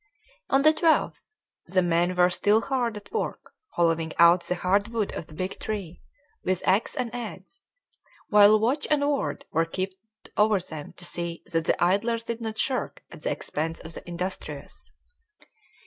[0.49, 1.19] On the 12th
[1.67, 5.59] the men were still hard at work hollowing out the hard wood of the big
[5.59, 6.01] tree,
[6.43, 7.61] with axe and adze,
[8.27, 9.93] while watch and ward were kept
[10.35, 14.09] over them to see that the idlers did not shirk at the expense of the
[14.09, 14.91] industrious.